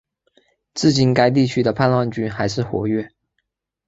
[0.73, 3.07] 至今该地区的叛乱军还是活跃。